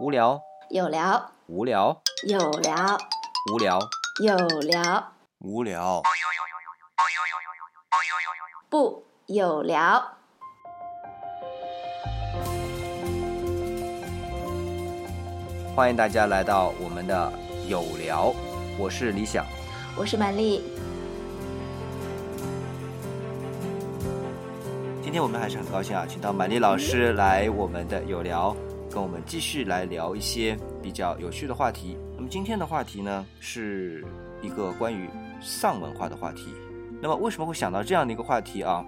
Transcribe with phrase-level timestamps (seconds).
[0.00, 0.40] 无聊，
[0.70, 2.98] 有聊，无聊，有聊，
[3.52, 3.78] 无聊，
[4.22, 6.02] 有聊，无聊。
[8.70, 10.02] 不有聊。
[15.76, 17.32] 欢迎大家来到我们的
[17.68, 18.34] 有聊，
[18.78, 19.44] 我是李想。
[19.96, 20.64] 我是满丽，
[25.02, 28.56] 今天我们还是很高兴啊，请到满丽老师来我们的有聊，
[28.92, 31.96] 跟我们继续来聊一些比较有趣的话题。
[32.14, 34.04] 那么今天的话题呢，是
[34.42, 35.08] 一个关于
[35.40, 36.54] 丧文化的话题。
[37.00, 38.84] 那么为什么会想到这样的一个话题啊？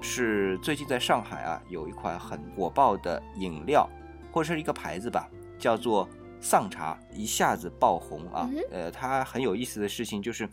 [0.00, 3.88] 是最近在上海啊，有一款很火爆的饮料，
[4.32, 6.08] 或者是一个牌子吧，叫做
[6.40, 8.50] 丧茶，一下子爆红啊。
[8.72, 10.48] 呃，它很有意思的事情就是，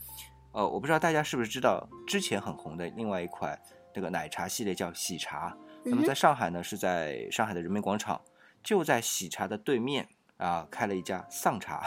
[0.51, 3.59] 呃，我不知道大家是不是知道，之前很红的另外一款
[3.95, 5.55] 那个奶茶系列叫喜茶。
[5.83, 8.19] 那么在上海呢，是在上海的人民广场，
[8.63, 10.07] 就在喜茶的对面
[10.37, 11.85] 啊，开了一家丧茶。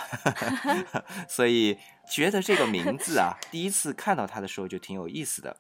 [1.29, 1.79] 所以
[2.11, 5.57] 觉得这个名字啊，第一次看到它的时候就挺有意思的。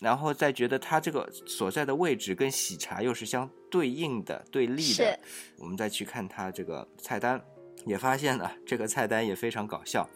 [0.00, 5.18] 然后再觉得它这个所在的位置跟喜茶又是相对应的、对立的，
[5.58, 7.42] 我们再去看它这个菜单，
[7.84, 10.08] 也发现了这个菜单也非常搞笑。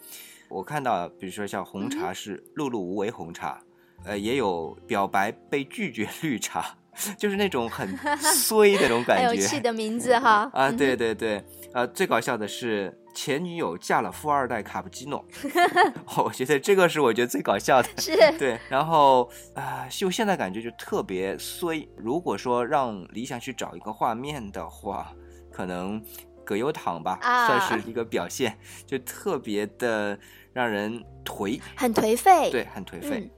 [0.47, 3.61] 我看到，比如说像红茶是碌碌无为红茶，
[4.05, 6.77] 呃，也有表白被拒绝绿茶，
[7.17, 7.87] 就是那种很
[8.21, 9.33] 衰的那种感觉。
[9.33, 10.49] 有趣的名字哈。
[10.53, 15.23] 啊，对对对，呃，最搞笑的是前女友嫁了富二代卡布基诺，
[16.17, 17.89] 我觉得这个是我觉得最搞笑的。
[17.97, 21.87] 是，对，然后啊、就现在感觉就特别衰。
[21.97, 25.13] 如果说让理想去找一个画面的话，
[25.51, 26.03] 可能
[26.43, 30.17] 葛优躺吧，啊算是一个表现，就特别的
[30.51, 32.49] 让人颓，很颓废。
[32.51, 33.21] 对，很颓废。
[33.23, 33.31] 嗯，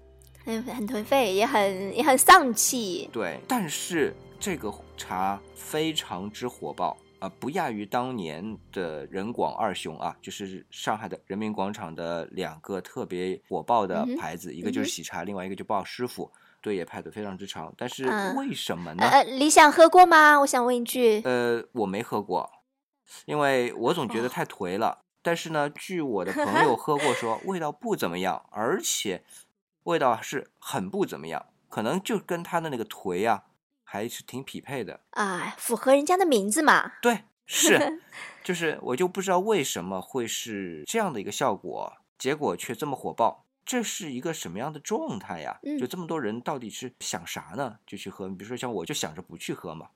[0.46, 3.10] 很很颓废，也很也很丧气。
[3.12, 16.30] 对，但是这个茶非常之火爆啊、不亚于当年的人广二雄啊，就是上海的人民广场的两个特别火爆的牌子，一个就是喜茶，另外一个就鲍师傅，
[16.62, 17.74] 对也排的非常之长。
[17.76, 19.04] 但是嗯为什么呢？
[19.04, 20.40] 呃，呃理想喝过吗？
[20.42, 21.22] 我想问一句。
[21.24, 22.48] 呃，我没喝过，
[23.26, 25.00] 因为我总哦觉得太颓了。
[25.24, 29.24] 但是呢，据我的朋友 喝过说，味道不怎么样，而且
[29.86, 33.46] 味道是很不怎么样，可能就跟他的那个颓啊，
[33.84, 35.00] 还是挺匹配的。
[35.12, 36.94] 啊，符合人家的名字嘛。
[37.02, 38.02] 对，是，
[38.44, 43.44] 就是我就不知道为什么会是这样的一个效果，结果却这么火爆。
[43.66, 45.58] 这是一个什么样的状态呀？
[45.64, 47.80] 嗯就这么多人到底是想啥呢？
[47.88, 48.30] 就去喝？
[48.30, 49.90] 比如说像我就想着不去喝嘛。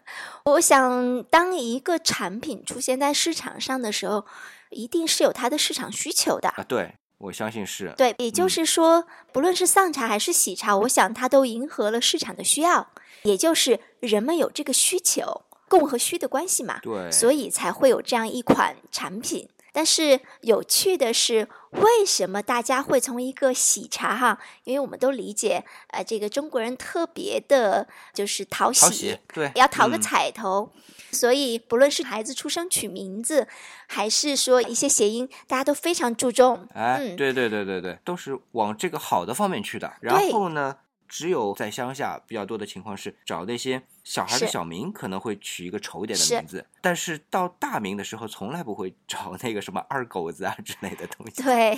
[0.44, 4.26] 我想，当一个产品出现在市场上的时候，
[4.70, 6.48] 一定是有它的市场需求的。
[6.48, 7.94] 啊，对，我相信是。
[7.96, 12.90] 对，也就嗯是说，不论是丧茶还是喜茶，我想它都迎合了市场的需要，
[13.22, 19.48] 也就是人们有这个需求，供和需的关系嘛，对，所以才会有这样一款产品。
[19.72, 24.40] 但是有趣的是，为什么大家会从一个喜茶哈？
[24.64, 30.72] 因为我们都理解，呃，这个中国人特别的就是讨喜，讨喜，对，要讨个嗯彩头，
[31.12, 33.48] 所以不论是孩子出生取名字，
[33.88, 36.66] 还是说一些谐音，大家都非常注重。
[36.74, 39.92] 哎，嗯对对对对对，都是往这个好的方面去的。
[40.00, 40.76] 然后呢，
[41.08, 51.42] 只有在乡下比较多的情况是找那些小孩的小名，可能会取一个丑一点的名字，但是到大名的时候，从来不会找那个什么二狗子啊之类的东西。
[51.42, 51.76] 对，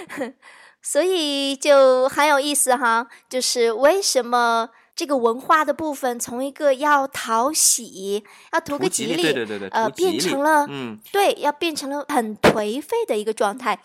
[0.80, 8.22] 所以就很有意思哈，就是为什么这个文化的部分，从一个要讨喜、
[8.52, 13.80] 要图个吉利，对对对对，呃，变成了嗯，对，要变成了很颓废的一个状态。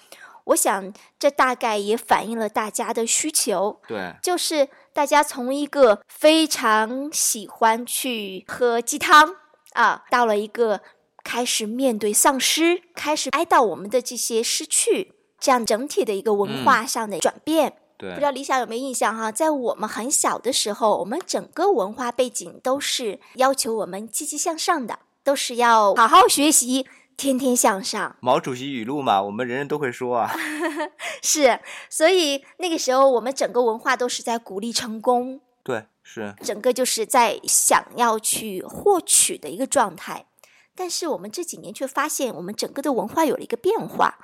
[0.45, 9.35] 我想，这大概也反映了大家的需求，对，就是大家从一个非常喜欢去喝鸡汤
[9.73, 10.81] 啊，到了一个
[11.23, 17.73] 开始面对丧失，开始哀悼我们的这些失去，这样整体的一个文化上的转变。
[17.99, 19.29] 对，不知道李想有没有印象哈？
[19.29, 26.87] 在我们很小的时候，我们整个文化背景都是要求我们积极向上的，都是要好好学习，
[27.17, 28.15] 天天向上。
[28.21, 30.31] 毛主席语录嘛，我们人人都会说啊。
[31.21, 31.59] 是，
[31.89, 40.25] 所以那个时候我们整个文化都是在鼓励成功，对，是，整个就是在想要去获取的一个状态。
[40.73, 44.17] 但是我们这几年却发现，我们整个的文化有了一个变化，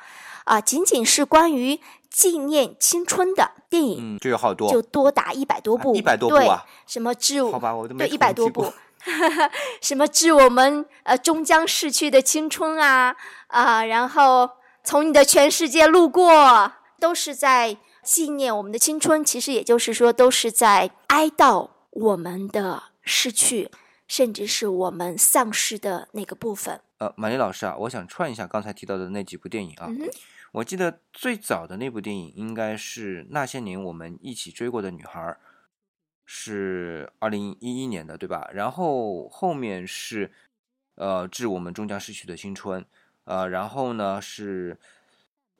[0.46, 8.74] 啊，仅仅是关于纪念青春的电影嗯，就有好多，就多达一百多部，一百多部啊，什么致好吧，我都没对一百多部，
[9.82, 13.16] 什么致我们呃终将逝去的青春啊
[13.48, 14.50] 啊，然后
[14.84, 19.24] 从你的全世界路过，都是在纪念我们的青春。
[19.26, 23.72] 其实也就是说，都是在哀悼我们的逝去，
[24.08, 26.80] 甚至是我们丧失的那个部分。
[27.00, 29.88] 呃，马丽老师啊，我想串一下刚才提到的那几部电影啊。
[29.90, 30.10] 嗯哼
[30.56, 35.36] 我记得最早的那部电影应该是那些年我们一起追过的女孩，
[36.26, 38.50] 是二零一一年的，对吧？
[38.54, 40.32] 然后后面是
[40.96, 42.86] 呃致我们终将逝去的青春，
[43.26, 44.80] 呃，然后呢是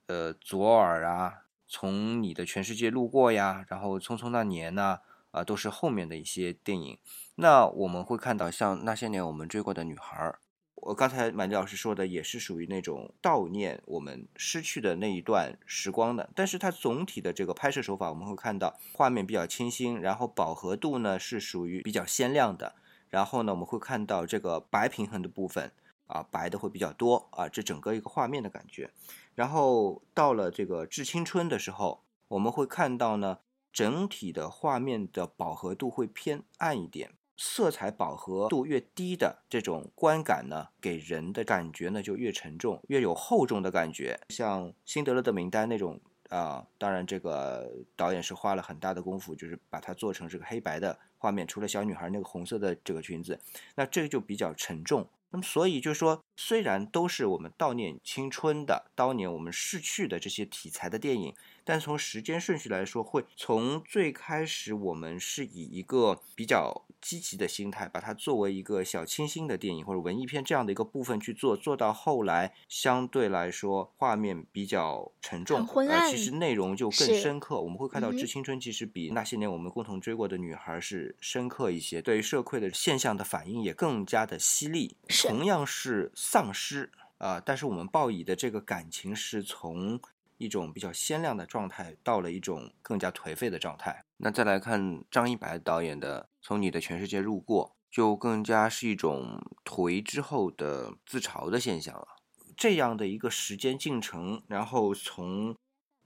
[0.08, 5.02] 呃左耳啊，从你的全世界路过呀，然后匆匆那年呐、
[5.32, 6.98] 啊，都是后面的一些电影。
[7.36, 10.36] 那我们会看到像那些年我们追过的女孩。
[10.86, 22.76] 我刚才满地老师说的也是属于那种悼念我们失去的那一段时光的，但是它总体的这个拍摄手法，我们会看到画面比较清新，然后饱和度呢是属于比较鲜亮的，
[23.10, 25.72] 然后呢我们会看到这个白平衡的部分
[26.06, 28.92] 啊白的会比较多啊，这整个一个画面的感觉。
[29.34, 33.40] 然后到了这个致青春的时候，我们会看到呢
[33.74, 37.14] 整体的画面的饱和度会偏暗一点。
[37.38, 44.20] 色彩饱和度越低的这种观感呢，给人的感觉呢就越沉重，越有厚重的感觉。
[44.30, 46.00] 像《辛德勒的名单》那种
[46.30, 53.40] 啊、当然这个导演是花了很大的功夫，就是把它做成这个黑白的画面，除了小女孩那个红色的这个裙子，
[53.76, 55.08] 那这个就比较沉重。
[55.30, 77.62] 那么所以就是说，虽然都是我们悼念青春的、悼念我们逝去的这些题材的电影，但从时间顺序来说，会从最开始我们是以一个比较积极的心态，把它作为一个小清新的电影或者文艺片这样的一个部分去做，做到后来相对来说画面比较沉重，很昏暗呃，其实内容就更深刻。
[77.62, 84.98] 我们会看到《致青春》其实比那些年我们共同追过的女孩是深刻一些，对于社会的现象的反应也更加的犀利。
[85.22, 90.00] 同样是丧尸啊、但是我们报以的这个感情是从
[90.38, 94.04] 一种比较鲜亮的状态到了一种更加颓废的状态。
[94.18, 102.08] 那再来看张一白导演的《从你的全世界路过》，就更加是一种颓之后的自嘲的现象了。
[102.56, 105.56] 这样的一个时间进程，然后从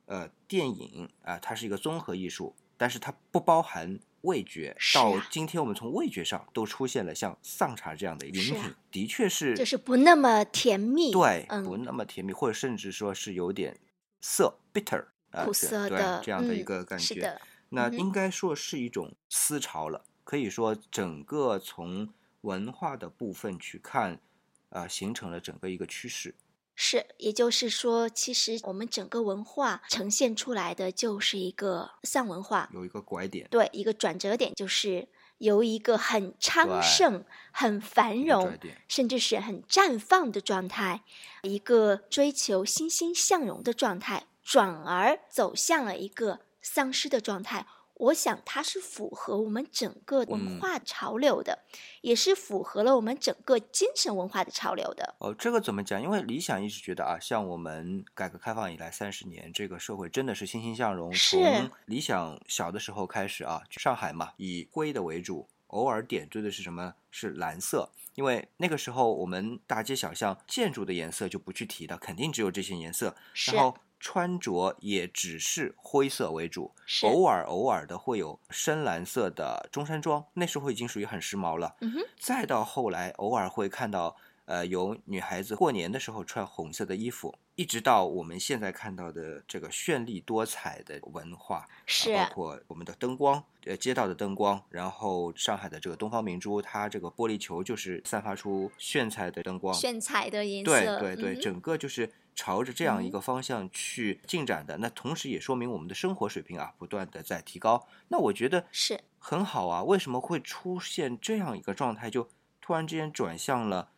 [0.06, 4.74] 呃电影啊、它是一个综合艺术，但是它不包含味觉。
[4.94, 13.77] 到今天我们从味觉上都出现了像丧茶这样的饮品，啊的确是就是不那么甜蜜，对，嗯不那么甜蜜，或者甚至说是有点
[14.21, 17.38] 涩 bitter 啊、苦涩的，这样的一嗯个感觉。
[17.71, 24.21] 那应该说是一种思潮了，可以说整个从文化的部分去看，
[24.69, 26.35] 啊、形成了整个一个趋势。
[26.75, 35.07] 是，也就是说，其实我们整个文化呈现出来的就是一个丧文化，有一个拐点，对，一个转折点就是
[35.39, 38.55] 由一个很昌盛、很繁荣。
[38.87, 41.01] 甚至是很绽放的状态，
[41.41, 47.65] 一个追求欣欣向荣的状态，转而走向了一个丧失的状态。
[47.99, 51.59] 我想它是符合我们整个文嗯化潮流的，
[52.01, 55.15] 也是符合了我们整个精神文化的潮流的。
[55.19, 56.01] 哦，这个怎么讲？
[56.01, 61.11] 因为理想一直觉得啊，像我们改革开放以来三十年，这个社会真的是欣欣向荣。
[61.13, 66.93] 是从理想小的时候开始啊，上海嘛，以灰的为主，偶尔点缀的是什么？
[67.11, 67.89] 是蓝色。
[68.15, 73.15] 因为那个时候我们大街小巷建筑的颜色就不去提的，肯定只有这些颜色。
[73.33, 76.73] 是然后穿着也只是灰色为主，
[77.03, 81.75] 偶尔偶尔的会有深蓝色的中山装，那时候已经属于很时髦了。
[82.17, 84.15] 再到后来，偶尔会看到，
[84.45, 104.77] 呃，有女孩子过年的时候穿红色的衣服，一直到我们现在看到的这个绚丽多彩的文化，是啊包括我们的灯光，呃，街道的灯光，然后上海的这个东方明珠，它这个玻璃球就是散发出炫彩的灯光，炫彩的颜对色，对对，嗯整个就是朝着这样一嗯个方向去进展的。
[104.77, 107.85] 那同时也说明我们的生活水平啊，不断的在提高。
[108.07, 109.83] 那我觉得是很好啊。
[109.83, 112.29] 为什么会出现这样一个状态，就
[112.61, 113.89] 突然之间转向了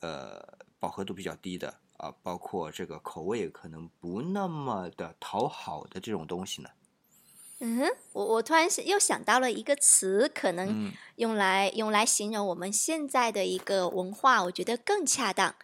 [0.00, 6.70] 呃饱和度比较低的啊，包括这个口味可能不那么的讨好的这种东西呢？
[7.60, 15.54] 嗯，我我突然是又想到了一个词，可能嗯，用来、用来形容我们现在的一个文化，我觉得更恰当。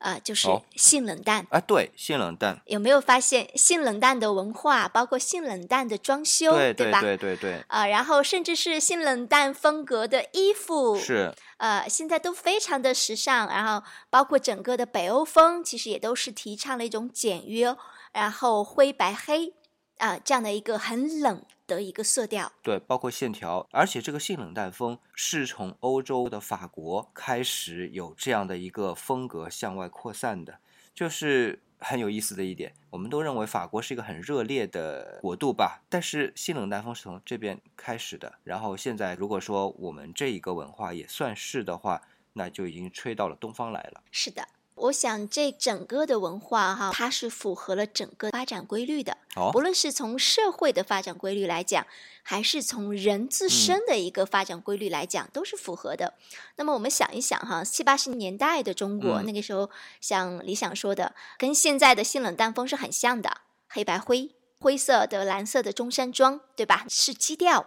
[0.00, 1.46] 呃，就是哦性冷淡。
[1.50, 7.00] 啊，对，性冷淡，有没有发现性冷淡的文化，包括性冷淡的装修，对对吧？
[7.00, 17.76] 对对对，啊、然后甚至是性冷淡风格的衣服，是呃，现在都非常的时尚，然后包括整个的北欧风，其实也都是提倡了一种简约，
[18.12, 19.52] 然后灰白黑
[19.98, 21.42] 啊、这样的一个很冷
[21.76, 22.52] 的一个色调。
[22.62, 30.58] 对，包括线条，而且这个性冷淡风是从欧洲的法国开始有这样的一个风格向外扩散的，
[30.94, 32.74] 就是很有意思的一点。
[32.90, 38.34] 我们都认为法国是一个很热烈的国度吧，但是性冷淡风是从这边开始的。
[38.44, 44.02] 然后现在如果说我们这一个文化也算是的话，那就已经吹到了东方来了。
[44.10, 44.46] 是的。
[44.74, 49.18] 我想，这整个的文化哈，它是符合了整个发展规律的。
[49.36, 51.86] 哦，不论是从社会的发展规律来讲，
[52.22, 56.14] 还是从人自身的一个发展规律来讲，都是符合的。
[56.56, 59.68] 那么，我们想一想哈，七八十年代的中国，那个时候
[60.00, 66.86] 像李想说的，跟现在的性冷淡风是很像的，黑白灰、灰色的、蓝色的中山装，对吧？
[66.88, 67.66] 是基调。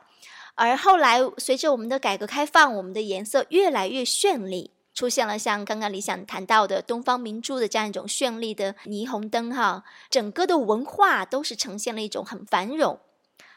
[0.56, 4.72] 而后来，随着我们的改革开放，我们的颜色越来越绚丽。
[4.94, 13.00] 出现了像刚刚李想谈到的东方明珠的这样一种绚丽的霓虹灯哈，整个的文化都是呈现了一种很繁荣、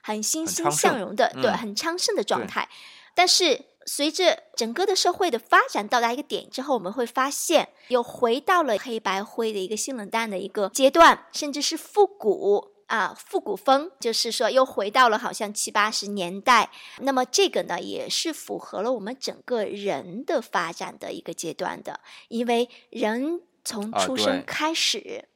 [0.02, 2.68] 很欣欣向荣的，对，很昌盛的状态。
[3.14, 12.75] 但是随着整个的社会的发展到达一个点之后，我们会发现又回到了黑白灰的一个性冷淡的一个阶段，甚至是复古。
[12.86, 16.70] 啊，复古风就是说又回到了好像七八十年代。
[16.98, 25.28] 那么这个呢，也是符合了我们整个人的发展的一个阶段的，因为人从出生开始，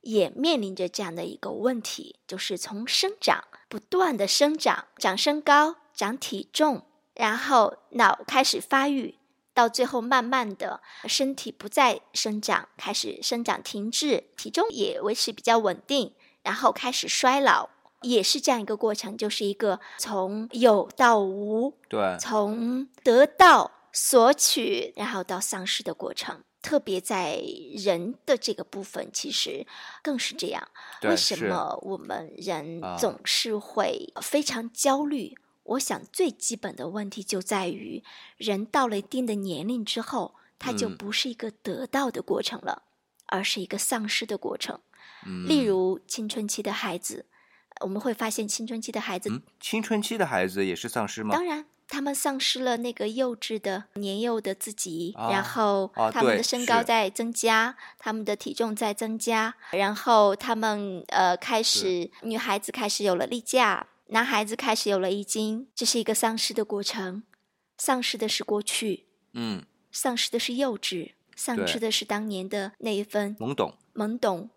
[0.00, 9.18] 也面临着这样的一个问题，就是从生长不断的生长，长身高，长体重，然后脑开始发育，
[9.52, 16.14] 到最后慢慢的身体不再生长，开始生长停滞，体重也维持比较稳定。
[16.44, 17.68] 然后开始衰老，
[18.02, 26.44] 也是这样一个过程，就是一个从有到无，对，从得到索取，然后到丧失的过程。
[26.62, 27.42] 特别在
[27.76, 29.66] 人的这个部分，其实
[30.02, 30.66] 更是这样。
[31.02, 35.36] 为什么我们人总是会非常焦虑？
[35.64, 38.02] 我想最基本的问题就在于，
[38.38, 42.84] 人到了一定的年龄之后，它就不是一个得到的过程了，
[43.26, 44.80] 而是一个丧失的过程。
[45.46, 47.26] 例如青春期的孩子，
[47.80, 51.34] 我们会发现青春期的孩子，青春期的孩子也是丧失吗？
[51.34, 67.22] 当然，他们丧失了那个幼稚的年幼的自己，然后他们的身高在增加，他们的体重在增加，然后他们呃开始，女孩子开始有了例假，男孩子开始有了遗精，这是一个丧失的过程，
[67.78, 74.50] 丧失的是过去，嗯，丧失的是幼稚，丧失的是当年的那一份懵懂，懵懂。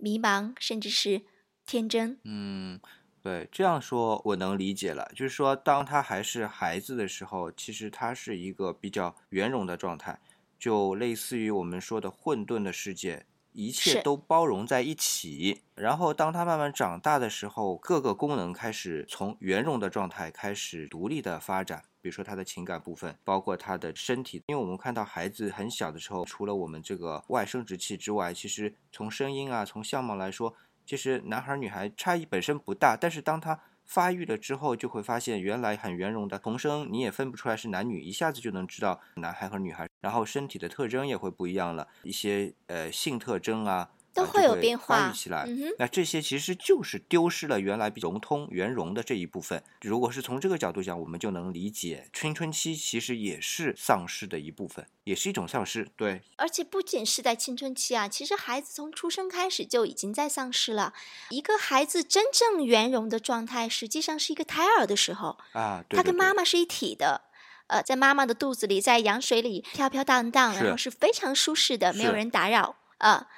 [0.00, 1.22] 迷茫，甚至是
[1.66, 2.18] 天真。
[2.24, 2.80] 嗯，
[3.22, 5.10] 对，这样说我能理解了。
[5.14, 10.18] 就是说，当他还是孩子的时候，其实他是一个比较圆融的状态，
[10.58, 15.62] 就类似于我们说的混沌的世界，一切都包容在一起。
[15.74, 21.82] 然后，当他慢慢长大的时候，各个功能开始从圆融的状态开始独立的发展。
[22.02, 30.54] 比如说他的情感部分，包括他的身体，因为我们看到孩子很小的时候，除了我们这个外生殖器之外，其实从声音啊，从相貌来说，
[30.86, 32.96] 其实男孩女孩差异本身不大。
[32.98, 39.88] 但是当他发育了之后，就会发现原来很圆融的童声，你也分不出来是男女，一下子就能知道男孩和女孩。
[40.00, 43.90] 然后身体的特征也会不一样了，一些呃性特征啊。
[44.20, 45.46] 都会有变化起来，
[45.78, 49.62] 那这些其实就是丢失了原来融通圆融的这一部分。
[49.82, 55.88] 如果是从这个角度讲，我们就能理解青春期其实也是丧失的一部分，也是一种丧失。
[55.96, 60.92] 对，而且不仅是在青春期啊，其实孩子从出生开始就已经在丧失了。
[61.30, 67.22] 一个孩子真正圆融的状态，实际上是一个胎儿的时候啊，他跟妈妈是一体的，
[67.68, 73.28] 呃，在妈妈的肚子里，在羊水里飘飘荡荡，然后是非常舒适的，没有人打扰啊。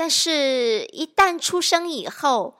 [0.00, 2.56] 但是，一旦出生以后，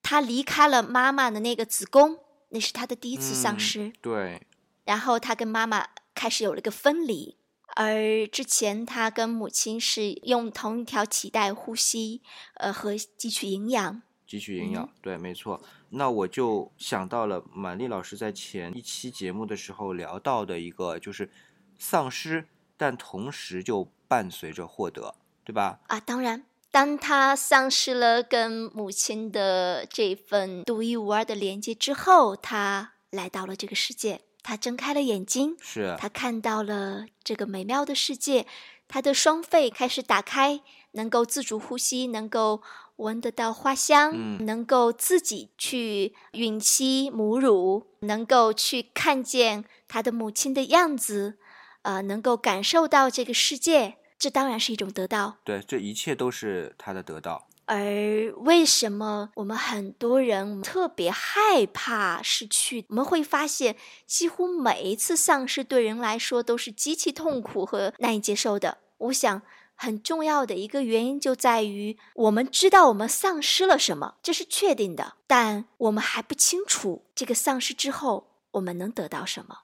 [0.00, 3.92] 他离开了妈妈的那个子宫，那是他的第一次丧失。
[4.00, 4.40] 对。
[4.86, 7.36] 然后他跟妈妈开始有了个分离，
[7.74, 12.22] 而之前他跟母亲是用同一条脐带呼吸，
[12.54, 14.00] 呃，和汲取营养。
[14.26, 15.60] 汲取营养，对，没错。
[15.90, 21.30] 那我就想到了满丽老师在前一期节目的时候聊到的一个，就是
[21.76, 22.48] 丧失，
[22.78, 25.16] 但同时就伴随着获得。
[25.46, 25.78] 对吧？
[25.86, 38.44] 啊，当然，当他丧失了跟母亲的这份独一无二的连接之后，他来到了这个世界，他睁开了眼睛，是他看到了这个美妙的世界，
[38.88, 40.60] 他的双肺开始打开，
[40.92, 42.60] 能够自主呼吸，能够
[42.96, 51.38] 闻得到花香，能够自己去吮吸母乳，能够去看见他的母亲的样子，
[51.82, 53.98] 呃，能够感受到这个世界。
[54.18, 57.46] 这当然是一种得到，对，这一切都是他的得到。
[57.66, 62.86] 而为什么我们很多人特别害怕失去？
[62.90, 68.78] 我们会发现，几乎每一次丧失对人来说都是极其痛苦和难以接受的。
[68.98, 69.42] 我想，
[69.74, 79.62] 很重要的一个原因就在于，我们知道我们丧失了什么，这是确定的，但我们还不清楚这个丧失之后我们能得到什么。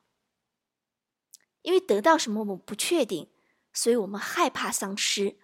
[1.63, 3.29] 因为得到什么我们不确定，
[3.73, 5.37] 所以我们害怕丧失，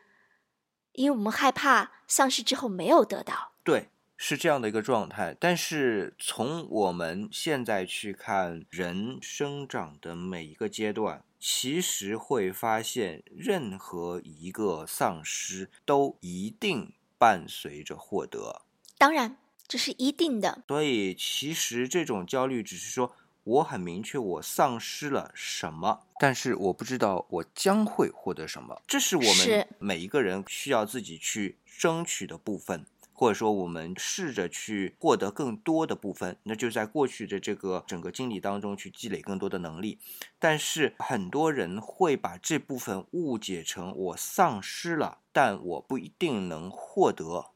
[0.92, 3.52] 因为我们害怕丧失之后没有得到。
[3.64, 5.34] 对，是这样的一个状态。
[5.38, 18.62] 但是从我们现在去看人生长的每一个阶段，其实会发现，任何一个丧失都一定伴随着获得。
[18.98, 20.64] 当然，这是一定的。
[20.68, 23.14] 所以，其实这种焦虑只是说。
[23.48, 28.82] 我很明确，我丧失了什么，但是我不知道我将会获得什么。
[28.86, 36.36] 这是我们每一个人需要自己去争取的部分，或者说我们试着去获得更多的部分。
[36.42, 39.98] 那就在过去的这个整个经历当中去积累更多的能力。
[40.38, 47.46] 但是很多人会把这部分误解成我丧失了，但我不一定能获得，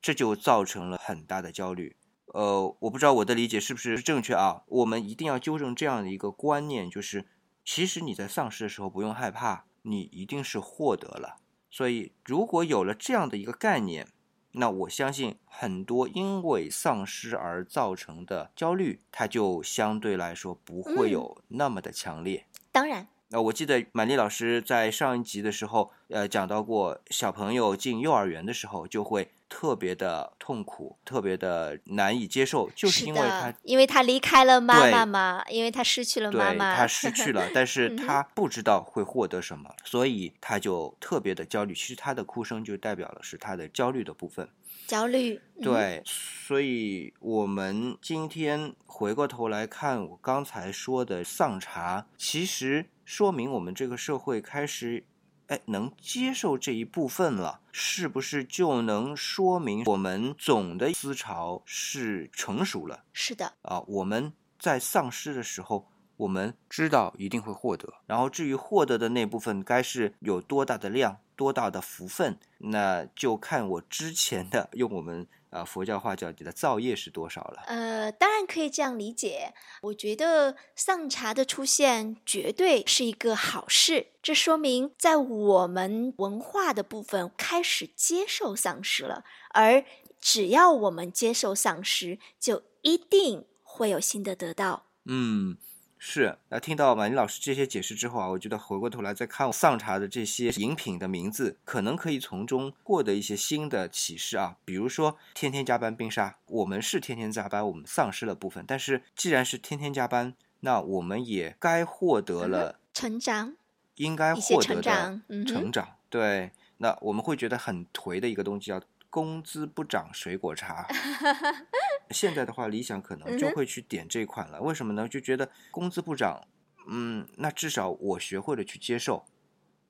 [0.00, 1.96] 这就造成了很大的焦虑。
[2.32, 4.62] 呃，我不知道我的理解是不是正确啊？
[4.66, 7.26] 我们一定要纠正这样的一个观念，就是
[7.64, 11.36] 其实你在丧失的时候不用害怕，你一定是获得了。
[11.70, 14.08] 所以如果有了这样的一个概念，
[14.52, 22.46] 那我相信很多因为丧失而造成的焦虑，它就相对来说不会有那么的强烈。
[22.70, 23.08] 当然。
[23.28, 41.74] 那我记得满丽老师在上一集的时候，呃，讲到过小朋友进幼儿园的时候就会特别的痛苦，特别的难以接受，就是因为他因为他离开了妈妈嘛，因为他失去了妈妈，他失去了，但是他不知道会获得什么，所以他就特别的焦虑。
[41.74, 44.48] 其实他的哭声就代表了是他的焦虑的部分。
[44.86, 55.04] 焦虑，对，所以我们今天回过头来看我刚才说的丧茶，其实说明我们这个社会开始，
[55.48, 63.04] 哎，能接受这一部分了，是不是就能说明我们总的思潮是成熟了？
[63.12, 65.88] 是的，啊，我们在丧失的时候。
[66.18, 77.64] 我们知道一定会获得，然后至于获得的那部分该是有多大的量、多大的福分，那就看我之前的用我们啊佛教话叫你的造业是多少了。
[77.66, 79.52] 呃，当然可以这样理解。
[79.80, 89.84] 我觉得丧茶的出现绝对是一个好事，这说明在我们文化的部分开始接受丧失了，而
[90.20, 94.86] 只要我们接受丧失，就一定会有新的得到。
[95.06, 95.56] 嗯。
[96.04, 104.56] 是，那听到马林老师这些解释之后啊，我觉得回过头来再看丧茶的这些饮品的名字，可能可以从中获得一些新的启示啊。
[104.64, 113.54] 比如说天天加班冰沙，我们是天天加班，我们丧失了部分，但是既然是天天加班，那我们也该获得了成长，
[113.94, 115.96] 应该获得的成长。
[116.10, 120.88] 对，那我们会觉得很颓的一个东西叫工资不涨水果茶。
[122.12, 124.60] 现在的话，理想可能就会去点这款了。
[124.60, 125.08] 为什么呢？
[125.08, 126.46] 就觉得工资不涨，
[126.88, 129.24] 嗯，那至少我学会了去接受，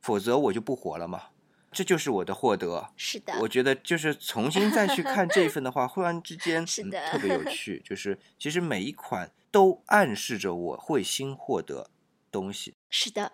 [0.01, 1.31] 否则我就不活了嘛。
[1.71, 2.93] 这就是我的获得。
[2.97, 7.83] 是的，我觉得就是重新再去看这份的话，忽然之间 是的特别有 趣。
[7.85, 11.91] 就是其实每一款都暗示着我会新获得
[12.31, 12.75] 东西。
[12.91, 13.33] 是的，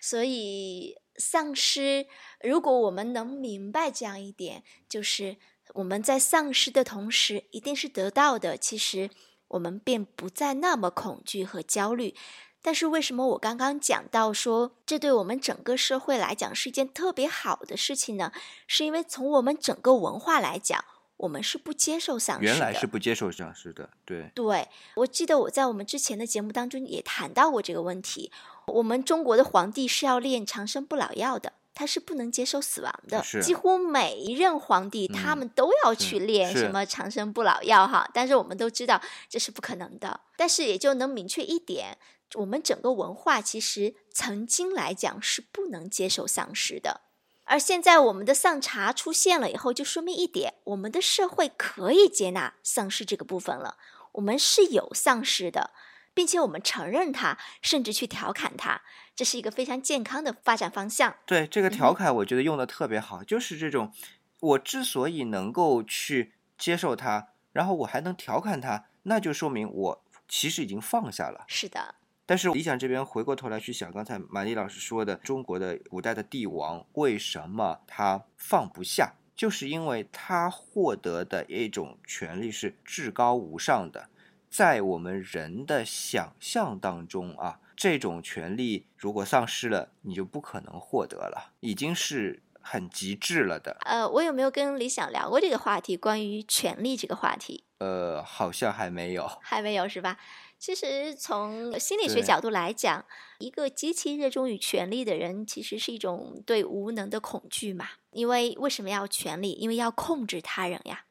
[0.00, 2.06] 所以丧失，
[2.42, 5.36] 如果我们能明白这样一点，就是。
[5.74, 8.56] 我们在丧失的同时，一定是得到的。
[8.56, 9.10] 其实
[9.48, 12.14] 我们便不再那么恐惧和焦虑。
[12.62, 18.32] 但是为什么我刚刚讲到说，这对我们整个社会来讲是一件特别好的事情呢？
[18.66, 20.84] 是因为从我们整个文化来讲，
[21.16, 22.52] 我们是不接受丧失的。
[22.52, 24.30] 原来是不接受丧失的，对。
[24.34, 28.30] 对，我记得我在我们之前的节目当中也谈到过这个问题。
[28.66, 31.54] 我们中国的皇帝是要炼长生不老药的。
[31.74, 38.08] 他是不能接受死亡的，几乎每一任皇帝他们都要去练什么长生不老药哈。
[38.12, 40.20] 但是我们都知道这是不可能的。
[40.36, 41.96] 但是也就能明确一点，
[42.34, 47.02] 我们整个文化其实曾经来讲是不能接受丧尸的。
[47.44, 53.76] 而现在我们的丧茶出现了以后，就说明一点，我们的社会可以接纳丧尸这个部分了。
[54.12, 55.70] 我们是有丧尸的。
[56.12, 58.82] 并且我们承认它，甚至去调侃它，
[59.20, 61.14] 这是一个非常健康的发展方向。
[61.26, 63.92] 对这个调侃，我觉得用的特别好，就是这种，
[64.40, 71.44] 我之所以能够去接受它，然后我还能调侃它，那就说明我其实已经放下了。
[71.48, 71.96] 是的。
[72.24, 84.08] 但是理想这边回过头来去想，刚才马丽老师说的，中国的古代的帝王为什么他放不下，就是因为他获得的一种权利是至高无上的。
[84.48, 93.78] 在我们人的想象当中啊，这种权利如果丧失了，你就不可能获得了，已经是很极致了的。
[93.86, 95.96] 呃，我有没有跟李想聊过这个话题？
[95.96, 97.64] 关于权利这个话题？
[97.78, 100.18] 呃，好像还没有，还没有是吧？
[100.58, 103.02] 其实从心理学角度来讲，
[103.38, 107.88] 一个极其热衷于权力的人，其实是一种对无能的恐惧嘛。
[108.10, 109.52] 因为为什么要权力？
[109.52, 111.06] 因为要控制他人呀，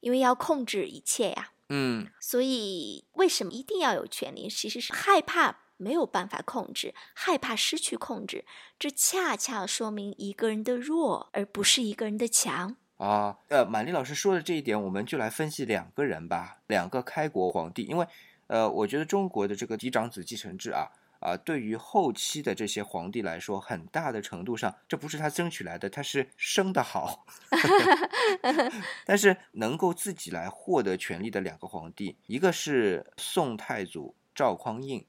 [0.00, 1.52] 因为要控制一切呀。
[1.68, 4.48] 嗯，所以为什么一定要有权利？
[4.50, 8.44] 其实是害怕没有办法控制，害怕失去控制。
[8.78, 12.76] 这恰恰说明一个人的弱，而不是一个人的强。
[12.98, 18.06] 啊，呃，满丽老师说的这一点，我们就来分析两个人吧，两个开国皇帝，因为，
[18.46, 27.26] 呃，我觉得中国的这个嫡长子继承制啊，啊，对于后期的这些皇帝来说，很大的程度上，这不是他争取来的，他是生的好。
[29.04, 35.04] 但是能够自己来获得权力的两个皇帝，一个是宋太祖赵匡胤，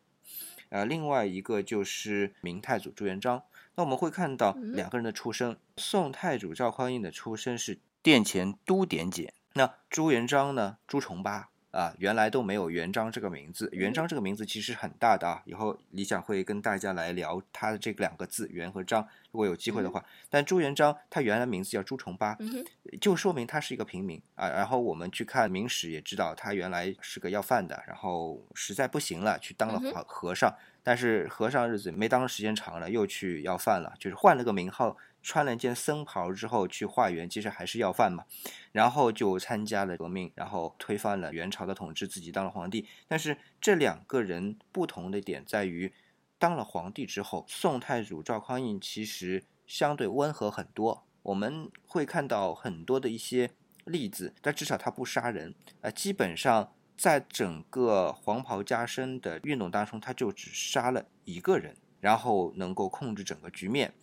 [0.73, 3.43] 呃，另外一个就是明太祖朱元璋。
[3.75, 13.67] 那我们会看到嗯两个人的出生，宋太祖赵匡胤的出生是殿前都点检，那朱元璋呢，朱重八啊，原来都没有元璋这个名字。
[13.71, 20.05] 元璋这个名字其实很大的啊，以后理想会跟大家来聊他的这两个字元和璋，如果有机会的话。
[20.29, 22.63] 但朱元璋他原来名字叫朱重八，嗯，
[23.01, 24.47] 就说明他是一个平民啊。
[24.47, 30.55] 然后我们去看明史也知道，他原来是个要饭的，然后实在不行了，去当了和尚。
[30.85, 38.25] 但是和尚日子没当时间长了，又去要饭了，就是换了个名号，穿了一件僧袍之后去化缘，其实还是要饭嘛。
[38.71, 42.85] 然后就参加了革命，然后推翻了元朝的统治，自己当了皇帝。
[43.07, 45.91] 但是这两个人不同的点在于，
[46.37, 51.05] 当了皇帝之后，宋太祖赵匡胤其实相对温和很多。
[51.23, 53.49] 我们会看到很多的一些
[53.85, 63.93] 例子，但至少他不杀人，呃，基本上在整个黄袍加身的运动当中，他就只杀了一个人，然后能够控制整个局面。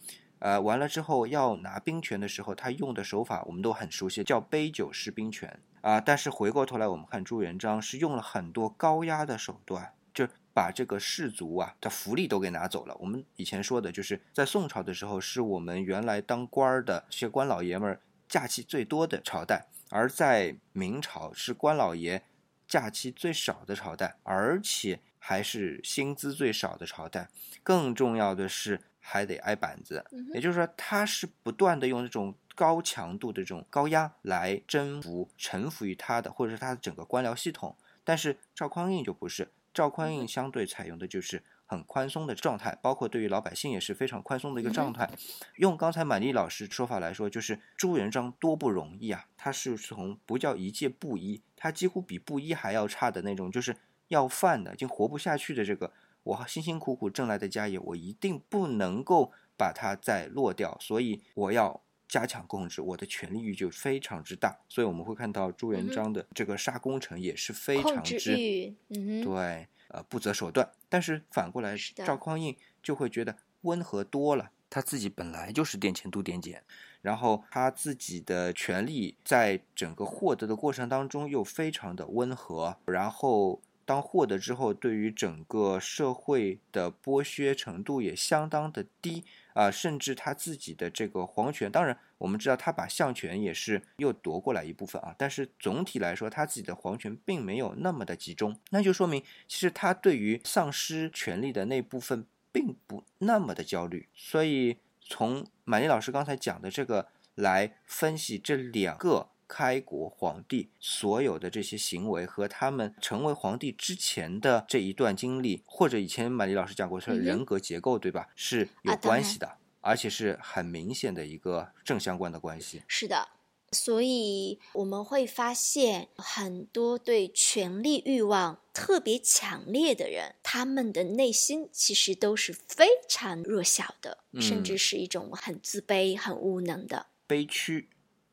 [0.40, 12.94] 呃，完了之后要拿兵权的时候，他用的手法我们都很熟悉，叫杯酒释兵权啊、但是回过头来，我们看朱元璋是用了很多高压的手段，就把这个士族啊的福利都给拿走了。
[13.00, 22.22] 我们以前说的就是在宋朝的时候，是我们原来当官的这些官老爷们儿假期最多的朝代，而在明朝是官老爷
[22.68, 27.28] 假期最少的朝代，而且还是薪资最少的朝代。
[27.62, 30.04] 更重要的是，还得挨板子。
[30.32, 37.76] 也就是说，他是不断的用这种高强度的这种高压来征服、臣服于他的，或者是他的整个官僚系统。
[38.04, 45.08] 但是赵匡胤就不是，赵匡胤相对采用的就是很宽松的状态，包括对于老百姓也是非常宽松的一个状态。
[45.56, 49.26] 用刚才满丽老师说法来说，就是朱元璋多不容易啊！
[49.36, 53.76] 他是从不叫一介布衣，他几乎比布衣还要差的那种，就是
[54.08, 64.58] 要饭的，已经活不下去的这个，我辛辛苦苦挣来的家业，我一定不能够把它再落掉，所以我要加强控制，我的权力欲就非常之大。
[64.68, 70.70] 所以我们会看到朱元璋的这个杀功臣也是非常之，嗯，对，呃，不择手段。
[70.88, 74.50] 但是反过来，赵匡胤就会觉得温和多了。
[74.72, 76.62] 他自己本来就是殿前都点检，
[77.02, 118.28] 然后他自己的权力在整个获得的过程当中又非常的温和，然后当获得之后，对于整个社会的剥削程度也相当的低啊、甚至他自己的这个皇权，当然我们知道他把相权也是又夺过来一部分啊，但是总体来说，他自己的皇权并没有那么的集中，那就说明其实他对于丧失权力的那部分并不那么的焦虑，所以从满丽老师刚才讲的这个来分析这两个开国皇帝所有的这些行为和他们成为皇帝之前的这一段经历，或者以前满丽老师讲过是嗯哼人格结构，对吧？
[118.36, 122.82] 是有关系的，而且是很明显的一个正相关的关系。
[122.86, 123.28] 是的。
[123.72, 137.06] 所以我们会发现，很多对权力欲望特别强烈的人，他们的内心其实都是非常弱小的，甚至嗯是一种很自卑、很无能的。
[137.28, 137.88] 悲屈、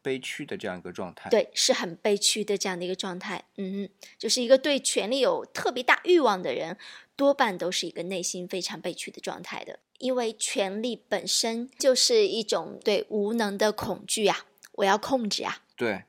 [0.07, 1.29] 悲屈的这样一个状态。
[1.29, 3.43] 对，是很悲屈的这样的一个状态。
[3.57, 6.77] 嗯哼，就是一个对权力有特别大欲望的人，
[7.17, 15.57] 多半都是一个内心非常悲屈的状态的，因为权力本身就是一种对无能的恐惧啊，我要控制啊。
[15.75, 16.05] 对，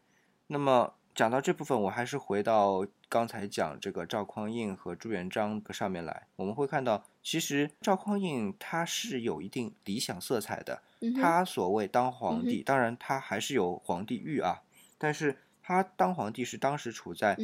[0.47, 10.81] 那么讲到这部分，我还是回到刚才讲这个赵匡胤和朱元璋上面来，我们会看到，其实赵匡胤他是有一定理想色彩的。
[11.01, 14.62] 嗯，他所谓当皇嗯帝，当然他还是有皇帝欲啊，
[14.97, 17.37] 但是他当皇帝是当时处在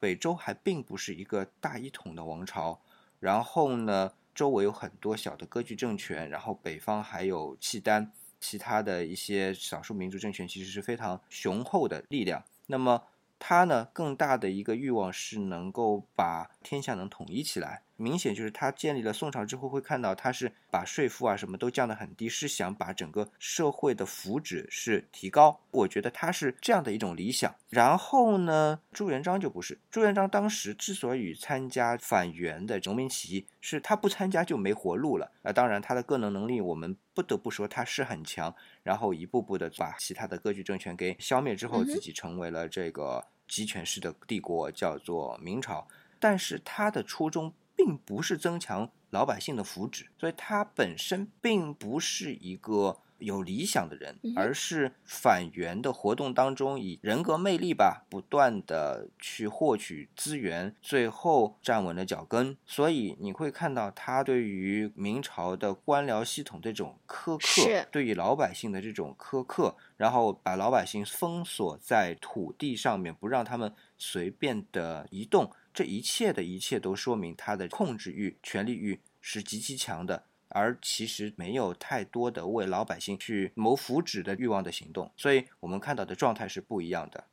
[0.00, 2.80] 北周还并不是一个大一统的王朝，
[3.20, 12.42] 然后呢，周围有很多小的割据政权，然后北方还有契丹，其他的一些少数民族政权其实是非常雄厚的力量。
[12.66, 13.04] 那么
[13.38, 17.84] 他呢更大的一个欲望是能够把天下能统一起来。
[18.00, 25.60] 明显就是他建立了宋朝之后，会看到他是把税赋啊什么都降得很低，是想把整个社会的福祉是提高。
[25.72, 27.52] 我觉得他是这样的一种理想。
[27.68, 29.80] 然后呢，朱元璋就不是。
[29.90, 35.32] 朱元璋当时之所以参加反元的农民起义，是他不参加就没活路了。
[35.42, 38.54] 啊，当然他的个人能力，我们不得不说他是很强。
[38.84, 45.88] 然后一步步的把其他的割据政权给消灭之后，自己成为了这个集权式的帝国，叫做明朝。
[46.20, 47.52] 但是他的初衷。
[47.78, 62.56] 并不是增强老百姓的福祉，所以他本身并不是一个有理想的人，而是反元的活动当中以人格魅力吧，不断的去获取资源，最后站稳了脚跟。
[62.66, 75.50] 所以你会看到他对于明朝的官僚系统这种苛刻，对于老百姓的这种苛刻，然后把老百姓封锁在土地上面，不让他们随便的移动。
[75.78, 85.12] 这一切的一切都说明他的控制欲、权力欲是极其强的，而其实没有太多的为老百姓去谋福祉的欲望的行动。
[85.16, 87.26] 所以我们看到的状态是不一样的。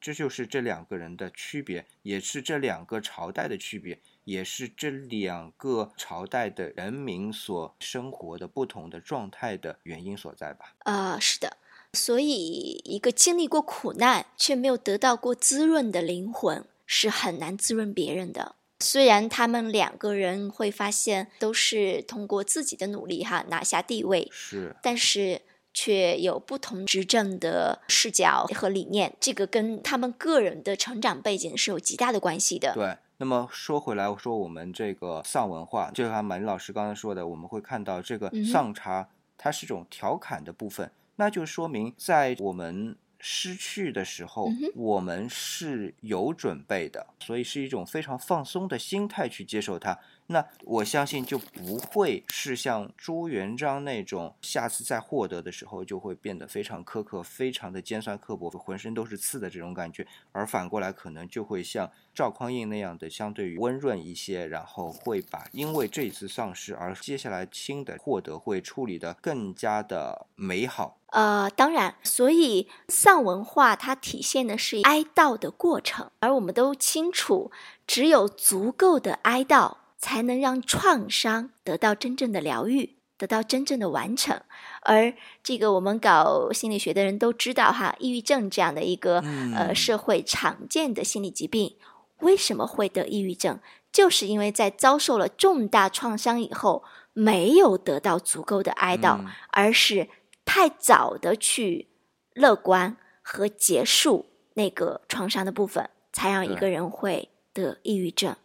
[0.00, 10.74] 这就是这两个人的区别，也是这两个朝代的区别，也是这两个朝代的人民所生活的不同的状态的原因所在吧？
[10.78, 11.58] 啊，是的。
[11.92, 16.64] 所以，一个经历过苦难却没有得到过滋润的灵魂。
[16.92, 18.56] 是很难滋润别人的。
[18.80, 32.74] 虽然他们两个人会发现都是通过自己的努力哈拿下地位，是，但是却有不同执政的视角和理念，这个跟他们个人的成长背景是有极大的关系的。
[32.74, 32.96] 对。
[33.18, 42.96] 那么说回来，说我们这个丧文化，就像马林老师刚才说的，我们会看到这个丧茶，它是一种调侃的部分，那就说明在我们。
[43.20, 49.98] 失去的时候，我们是有准备的，所以是一种非常放松的心态去接受它。
[50.30, 60.06] 那我相信就不会是像朱元璋那种，下次再获得的时候就会变得非常苛刻、非常的尖酸刻薄，浑身都是刺的这种感觉。
[60.30, 70.98] 而反过来，可能就会像赵匡胤那样的，相对于温润一些，然后会把因为这次丧失而接下来新的获得会处理的更加的美好。
[71.08, 77.50] 呃，当然，所以丧文化它体现的是哀悼的过程，而我们都清楚，
[77.84, 79.78] 只有足够的哀悼。
[80.00, 84.40] 才能让创伤得到真正的疗愈，得到真正的完成。
[84.82, 89.20] 而这个我们搞心理学的人都知道，哈，抑郁症这样的一个
[89.54, 91.76] 呃社会常见的心理疾病，
[92.20, 93.60] 为什么会得抑郁症？
[93.92, 96.82] 就是因为在遭受了重大创伤以后，
[97.12, 100.08] 没有得到足够的哀悼，而是
[100.44, 101.88] 太早的去
[102.32, 108.36] 乐观和结束那个创伤的部分，才让一个人会得抑郁症。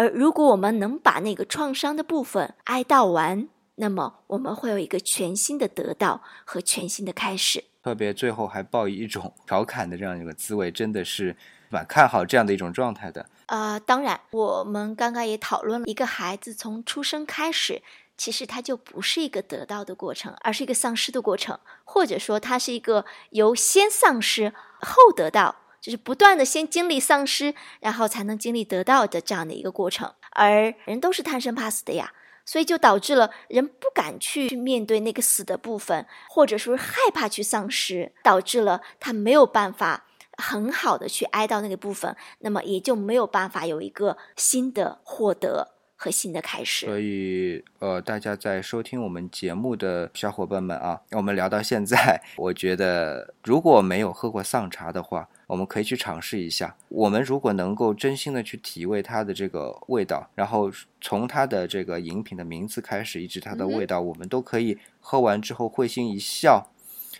[0.00, 7.62] 而如果我们能把那个创伤的部分哀悼完，那么我们会有一个全新的得到和全新的开始。
[7.82, 11.36] 特别最后还抱以一种调侃的这样一个滋味，真的是
[11.68, 13.26] 蛮看好这样的一种状态的。
[13.44, 17.82] 啊，当然，我们刚刚也讨论了一个孩子从出生开始，
[18.16, 25.56] 其实他就不是一个得到的过程，而是一个丧失的过程，或者说它是一个由先丧失后得到。
[25.80, 30.12] 就是不断的先经历丧失，然后才能经历得到的这样的一个过程。
[30.32, 32.12] 而人都是贪生怕死的呀，
[32.44, 46.86] 所以就导致了人不敢去去面对那个死的部分，或者说是害怕去丧失，导致了他没有办法很好的去哀悼那个部分，那么也就没有办法有一个新的获得和新的开始。
[46.86, 56.76] 所以，呃，大家在收听我们节目的小伙伴们啊，我们聊到现在，我觉得如果没有喝过丧茶的话，我们可以去尝试一下。
[56.88, 66.70] 我们如果能够真心的去体味它的这个味道，然后从它的这个饮品的名字开始，一直它的味道，我们都可以喝完之后会心一笑，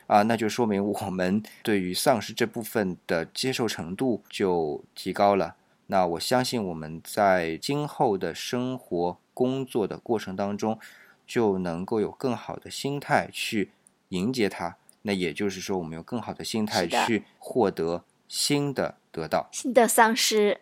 [0.06, 5.56] 啊，那就说明我们对于丧尸这部分的接受程度就提高了。
[5.88, 10.78] 那我相信我们在今后的生活工作的过程当中，
[11.26, 13.72] 就能够有更好的心态去
[14.10, 14.76] 迎接它。
[15.02, 18.04] 那也就是说，我们有更好的心态去获得。
[18.30, 20.56] 新的得到，新的丧失，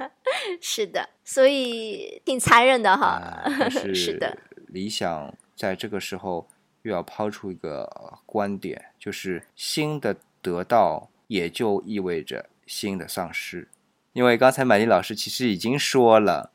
[0.62, 3.20] 是的，所以挺残忍的哈。
[3.68, 6.48] 是的，理想在这个时候
[6.80, 13.68] 又要抛出一个观点，就是新的得到也就意味着新的丧失，
[14.14, 16.50] 因为刚才满丽老师其实已经说了，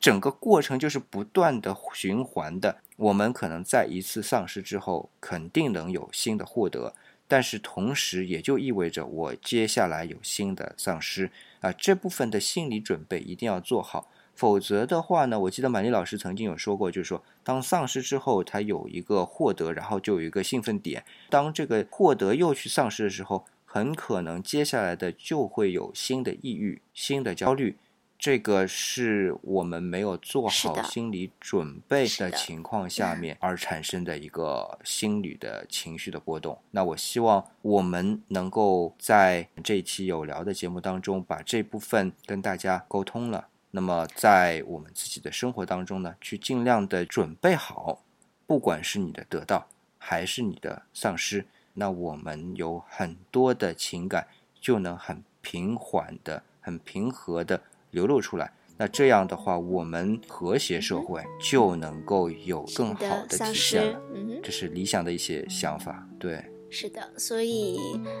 [0.00, 2.78] 整个过程就是不断的循环的。
[2.96, 6.94] 我们可能在一次丧失之后，肯定能有新的获得。
[7.28, 14.10] 但是同时也就意味着我接下来有新的丧失啊，这部分的心理准备一定要做好。
[14.34, 21.04] 否则的话呢，我记得满丽老师曾经有说过，就是说，当丧失之后，他有一个获得，然后就有一个兴奋点。
[21.28, 27.76] 当这个获得又去丧失的时候，很可能接下来的就会有新的抑郁、新的焦虑。
[28.18, 36.58] 这个是我们没有做好心理准备的情况下面而产生的一个心理的情绪的波动。
[36.72, 43.46] 那我希望我们能够在这一期有聊的节目当中，把这部分跟大家沟通了。
[43.70, 48.00] 那么在我们自己的生活当中呢，去尽量的准备好，
[48.46, 54.26] 不管是你的得到还是你的丧失，那我们有很多的情感
[54.60, 57.62] 就能很平缓的、很平和的。
[57.98, 64.00] 流露出来，那这样的话，我们和谐社会就能够有更好的体现了。
[64.40, 66.44] 这是理想的一些想法，对。
[66.70, 67.76] 是的，所以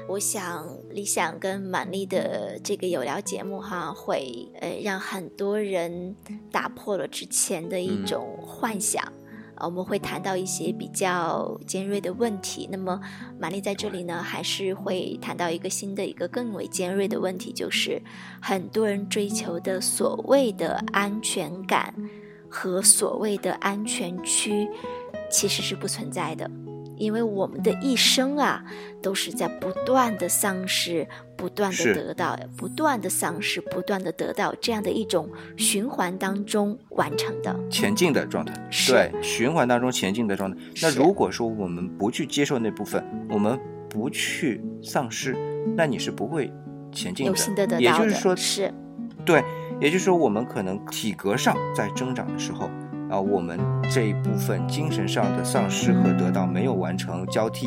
[0.08, 6.16] 我想，理想跟满丽的这个有聊节目哈，会呃让很多人
[6.50, 9.04] 打破了之前的一种幻想。
[9.64, 12.68] 我们会谈到一些比较尖锐的问题。
[12.70, 13.00] 那么，
[13.38, 18.00] 玛丽在这里呢，还是会谈到一个新的、一个更为尖锐的问题，就是
[18.40, 21.94] 很多人追求的所谓的安全感
[22.48, 24.68] 和所谓的安全区，
[25.30, 26.50] 其实是不存在的。
[26.98, 28.64] 因为我们的一生啊，
[29.00, 31.06] 都是在不断的丧失、
[31.36, 38.52] 不断的得到、不断的丧失、不断的得到这样的一种循环当中完成的前进的状态。
[38.88, 40.56] 对，循环当中前进的状态。
[40.82, 43.58] 那如果说我们不去接受那部分，我们
[43.88, 45.36] 不去丧失，
[45.76, 46.52] 那你是不会
[46.92, 47.30] 前进的。
[47.30, 48.72] 有新的得到也就是说，是，
[49.24, 49.42] 对，
[49.80, 52.68] 也就是说，我们可能体格上在增长的时候。
[53.10, 53.58] 啊，我们
[53.90, 57.66] 这一部分精神上的丧失和得到没有完成交替，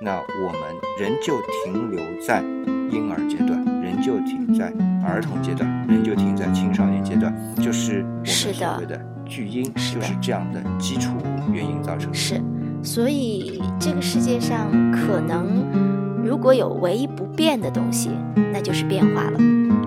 [0.00, 0.60] 那我们
[0.98, 2.42] 仍旧停留在
[2.90, 4.72] 婴儿阶段，仍旧停在
[5.06, 11.12] 儿童阶段，仍旧停在青少年阶段，就是我们所谓的巨婴，就是这样的基础
[11.52, 12.18] 原因造成的。
[12.18, 12.40] 是，
[12.82, 15.64] 所以这个世界上可能
[16.24, 18.10] 如果有唯一不变的东西，
[18.52, 19.38] 那就是变化了。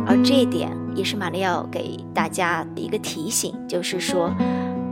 [0.07, 4.33] 而这一点也是玛丽要给大家的一个提醒，就是说。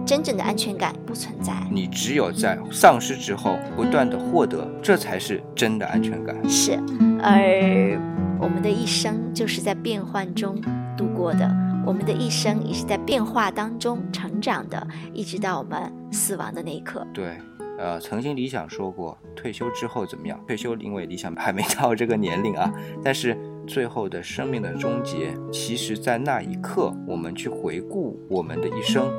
[0.06, 6.36] 真正的安全感不存在，你只有在丧失之后不断的获得，这才是真的安全感。
[6.50, 6.74] 是，
[7.22, 8.00] 而
[8.40, 10.60] 我们的一生就是在变换中
[10.98, 11.50] 度过的，
[11.86, 17.08] 我们的一生也是在变化当中成长的，一直到我们死亡的那一刻。
[17.14, 17.38] 对，
[17.80, 20.38] 呃，曾经理想说过，退休之后怎么样？
[20.46, 22.70] 退休因为理想还没到这个年龄啊，
[23.02, 29.10] 但是最后的生命的终结，其实在那一刻，我们去回顾我们的一生。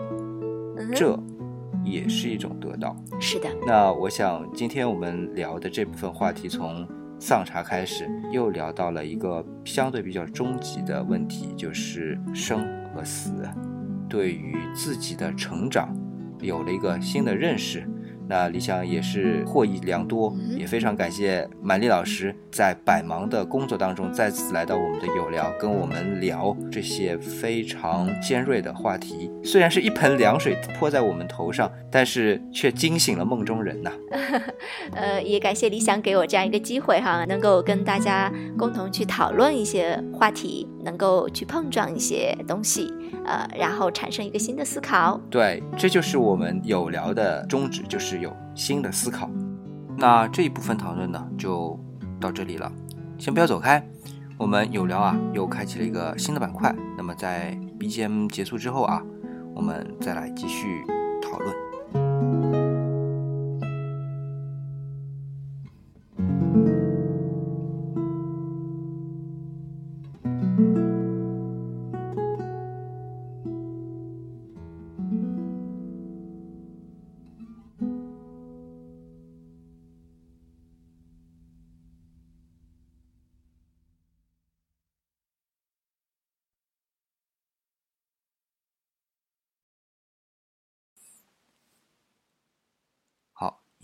[0.95, 1.19] 这
[1.85, 2.97] 也是一种得到。
[3.21, 3.49] 是的。
[3.67, 6.87] 那我想，今天我们聊的这部分话题，从
[7.19, 13.33] 丧茶开始，又聊到了一个相对比较终极的问题，就是生和死。
[14.09, 15.97] 对于自己的成长，
[16.41, 17.89] 有了一个新的认识。
[18.29, 29.31] 那李想也是获益良多，也非常感谢满丽老师在百忙的工作当中再次来到我们的有聊，跟我们聊这些非常尖锐的话题。
[29.45, 33.93] 虽然是一盆凉水泼在我们头上，但是却惊醒了梦中人呐。
[34.97, 42.91] 呃，也感谢李想给我这样一个机会哈，能够跟大家共同去讨论一些话题，能够去碰撞一些东西，
[43.27, 45.21] 呃，然后产生一个新的思考。
[45.29, 48.14] 对，这就是我们有聊的宗旨，就是。
[48.19, 49.31] 有新的思考，
[49.97, 51.79] 那这一部分讨论呢，就
[52.21, 52.71] 到这里了。
[53.19, 53.85] 先不要走开，
[54.37, 56.75] 我们有聊啊，又开启了一个新的板块。
[56.97, 59.03] 那么在 BGM 结束之后啊，
[59.55, 60.85] 我们再来继续
[61.23, 61.64] 讨论。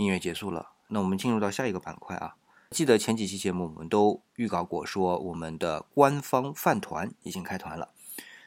[0.01, 2.35] 音乐结束了，那我们进入到下一个板块啊。
[2.71, 7.91] 记得前几期节目我们都预告过，说我们的官方饭团已经开团了。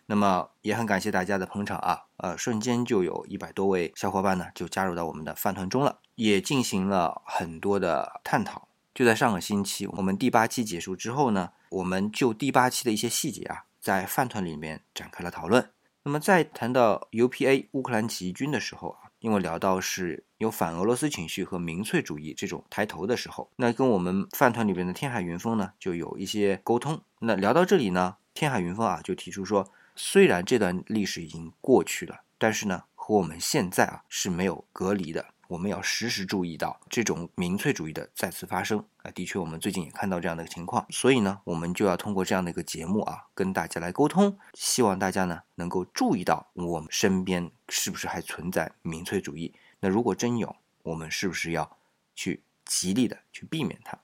[0.07, 8.67] 那么也很感谢大家的捧场啊，呃，瞬间就有一百多位小伙伴呢就加入到我们的饭团中了，也进行了很多的探讨。
[8.95, 15.69] 就在上个星期，我们第八期结束之后呢，我们就第八期的一些细节啊，在饭团里面展开了讨论。
[16.01, 19.03] 那么在谈到 UPA 乌克兰起义军的时候啊。
[19.23, 27.01] 因为聊到是有反俄罗斯情绪和民粹主义这种抬头的时候，那跟我们饭团里边的天海云峰呢就有一些沟通。
[27.19, 35.25] 那聊到这里呢，天海云峰啊就提出说，虽然这段历史已经过去了，但是呢和我们现在啊是没有隔离的。
[35.49, 39.11] 我们要时时注意到这种民粹主义的再次发生啊！
[39.11, 49.53] 的确，我们最近也看到这样的情况，所以呢，我们就要通过这样的一个节目啊，跟大家来沟通，希望大家呢能够注意到我们身边是不是还存在民粹主义。
[49.83, 51.77] 那如果真有，我们是不是要
[52.15, 53.99] 去极力的去避免它？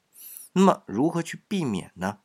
[0.52, 2.20] 那么如何去避免呢？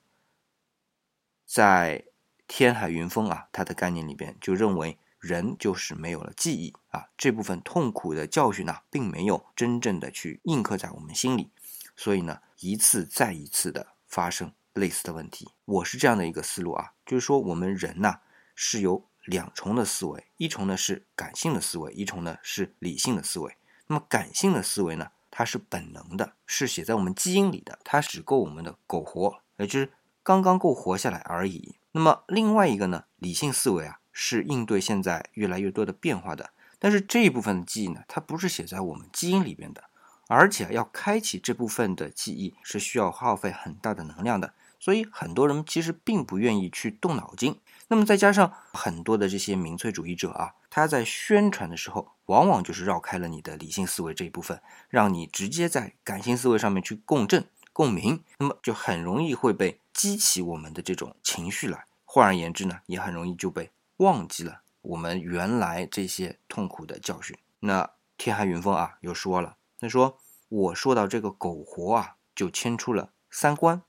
[1.46, 2.04] 在
[2.48, 4.98] 天海云峰啊，他的概念里边就认为。
[5.20, 11.48] 人就是没有了记忆啊，这部分痛苦的教训呢，并没有真正的去印刻在我们心里，
[11.96, 15.48] 所以呢，一次再一次的发生类似的问题。
[15.64, 18.20] 我是这样的一个思路啊，就是说我们人呐
[18.54, 23.56] 是由两重的思维，一重呢是感性的思维，一重呢是理性的思维。
[23.86, 31.76] 那么感性的思维呢，它是本能的，是写在我们基因里的，它只够我们的苟活，也就是刚刚够活下来而已。
[31.92, 33.98] 那么另外一个呢，理性思维啊。
[34.16, 39.82] 是应对现在越来越多的变化的，但是这一部分的记忆呢，它不是写在我们基因里边的，
[40.28, 47.58] 而且要开启这部分的记忆是需要耗费很大的能量的，所以很多人其实并不愿意去动脑筋。
[47.88, 61.84] 那么再加上很多的这些民粹主义者啊，他在宣传的时候，往往就是绕开了你的理性思维这一部分，让你直接在感性思维上面去共振、共鸣，那么就很容易会被激起我们的这种情绪来。
[62.04, 63.70] 换而言之呢，也很容易就被。
[63.98, 67.38] 忘记了我们原来这些痛苦的教训。
[67.60, 70.18] 那天海云峰啊，又说了，他说
[70.48, 73.82] ：“我说到这个苟活啊，就牵出了三观。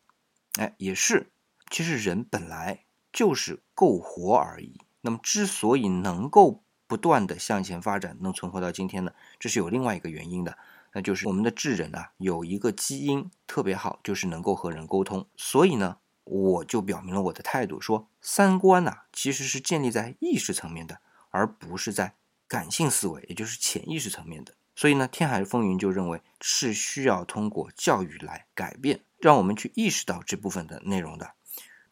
[0.60, 1.32] 哎，也是，
[1.72, 2.85] 其实人本来
[3.16, 4.80] 就是够活而已。
[5.02, 10.58] 那么之所以能够不断的向前发展，能存活到今天呢，这是有另外一个原因的，
[10.94, 15.28] 那就是我们的智人啊，有一个基因特别好，就是能够和人沟通。
[15.36, 15.98] 所以呢。”
[16.28, 21.00] 我就表明了我的态度，说三观呐其实是建立在意识层面的，
[21.30, 22.16] 而不是在
[22.48, 24.56] 感性思维，也就是潜意识层面的。
[24.76, 31.35] 所以呢，天海风云就认为是需要通过教育来改变，让我们去意识到这部分的内容的。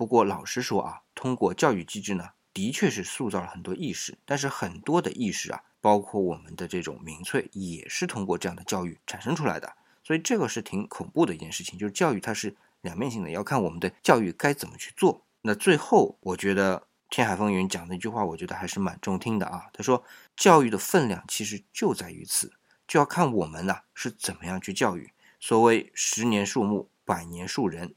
[0.04, 9.74] 不过老实说啊，通过教育机制呢，的确是塑造了很多意识，但是很多的意识啊，包括我们的这种民粹，也是通过这样的教育产生出来的。
[10.04, 12.58] 所以这个是挺恐怖的一件事情，就是教育它是。
[12.82, 15.24] 两面性的要看我们的教育该怎么去做。
[15.44, 19.70] 那最后，我觉得天海风云讲的一句话，我觉得还是蛮中听的啊。
[19.72, 20.04] 他说，
[20.36, 22.52] 教育的分量其实就在于此，
[22.86, 25.14] 就要看我们呐是怎么样去教育。
[25.40, 27.96] 所谓十年树木，百年树人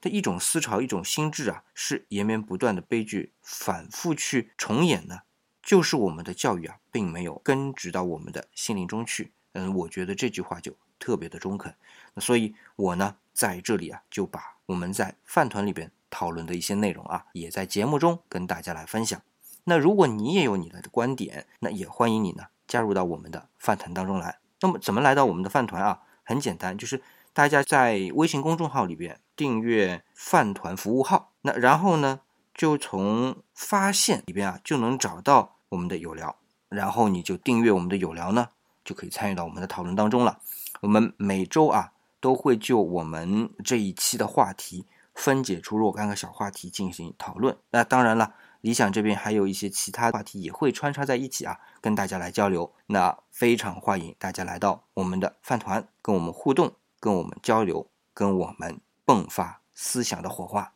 [0.00, 5.20] 的一种思潮、一种心智啊，是延绵不断的悲剧反复去重演呢，
[5.62, 9.32] 就是我们的教育啊，并没有根植到我们的心灵中去。
[9.52, 11.74] 嗯，我觉得这句话就特别的中肯。
[12.14, 13.16] 那所以，我呢。
[13.36, 19.20] 在这里啊，就把我们在饭团里边讨论的一些内容啊，也在节目中跟大家来分享。
[19.64, 24.38] 那如果你也有你的观点，那也欢迎你呢加入到我们的饭团当中来。
[24.62, 26.00] 那么怎么来到我们的饭团啊？
[26.24, 27.02] 很简单，就是
[27.34, 32.20] 大家在微信公众号里边订阅饭团服务号，那然后呢，
[32.54, 36.36] 就从发现里边啊就能找到我们的有聊，
[36.68, 38.48] 然后你就订阅我们的有聊呢，
[38.84, 40.40] 就可以参与到我们的讨论当中了。
[40.80, 41.92] 我们每周啊。
[42.18, 47.56] 都会就我们这一期的话题分解出若干个小话题进行讨论。
[47.70, 52.72] 那当然了，理想这边还有一些其他话题也会穿插在一起啊，跟大家来交流。
[52.86, 60.70] 那非常欢迎大家来到我们的饭团，跟我们互动，跟我们交流，跟我们迸发思想的火花。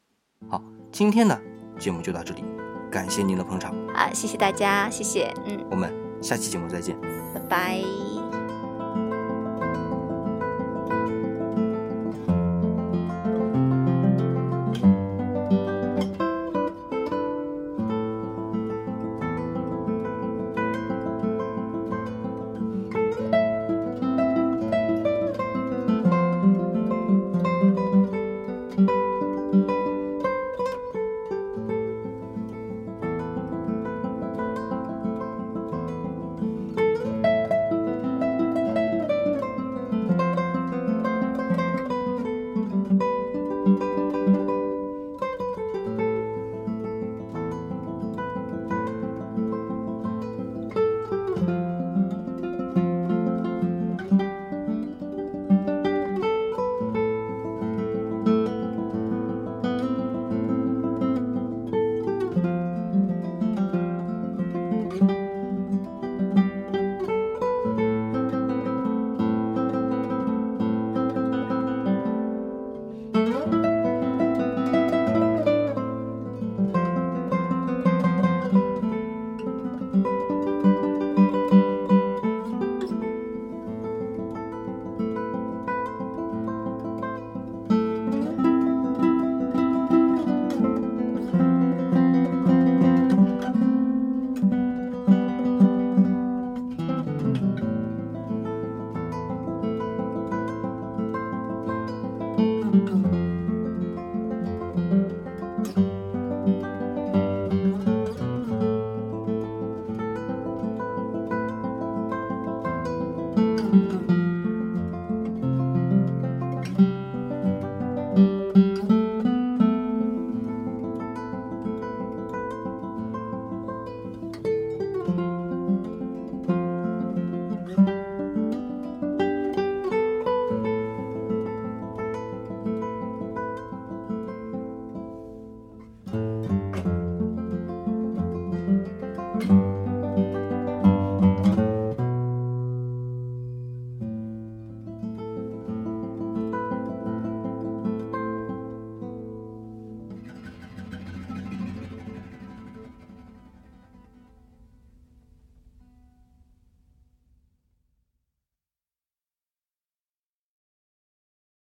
[0.48, 0.62] 好，
[0.92, 1.38] 今天呢
[1.78, 2.44] 节目就到这里，
[2.90, 3.74] 感谢您的捧场。
[3.94, 6.98] 啊，谢谢大家，谢谢，嗯，我们下期节目再见，
[7.34, 8.09] 拜拜。